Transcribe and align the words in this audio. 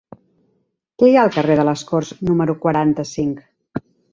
Què 1.03 1.09
hi 1.09 1.13
ha 1.17 1.19
al 1.25 1.35
carrer 1.35 1.59
de 1.61 1.67
les 1.69 1.83
Corts 1.91 2.11
número 2.31 2.59
quaranta-cinc? 2.67 3.47